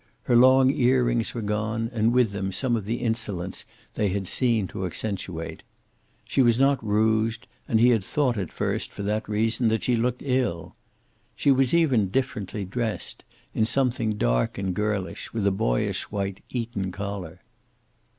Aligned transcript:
Her 0.23 0.35
long 0.35 0.71
ear 0.71 1.03
rings 1.03 1.35
were 1.35 1.43
gone, 1.43 1.91
and 1.93 2.11
with 2.11 2.31
them 2.31 2.51
some 2.51 2.75
of 2.75 2.85
the 2.85 2.97
insolence 3.03 3.67
they 3.93 4.09
had 4.09 4.25
seemed 4.25 4.71
to 4.71 4.87
accentuate. 4.87 5.61
She 6.25 6.41
was 6.41 6.57
not 6.57 6.83
rouged, 6.83 7.45
and 7.67 7.79
he 7.79 7.89
had 7.89 8.03
thought 8.03 8.35
at 8.35 8.51
first, 8.51 8.89
for 8.91 9.03
that 9.03 9.29
reason, 9.29 9.67
that 9.67 9.83
she 9.83 9.95
looked 9.95 10.23
ill. 10.25 10.75
She 11.35 11.51
was 11.51 11.75
even 11.75 12.07
differently 12.07 12.65
dressed, 12.65 13.23
in 13.53 13.67
something 13.67 14.13
dark 14.13 14.57
and 14.57 14.73
girlish 14.73 15.31
with 15.33 15.45
a 15.45 15.51
boyish 15.51 16.09
white 16.09 16.43
Eton 16.49 16.91
collar. 16.91 17.41